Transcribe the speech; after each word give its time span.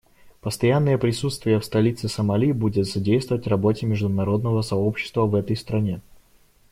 Постоянное 0.39 0.97
присутствие 0.97 1.59
в 1.59 1.63
столице 1.63 2.07
Сомали 2.07 2.53
будет 2.53 2.87
содействовать 2.87 3.45
работе 3.45 3.85
международного 3.85 4.63
сообщества 4.63 5.25
в 5.27 5.35
этой 5.35 5.55
стране. 5.55 6.01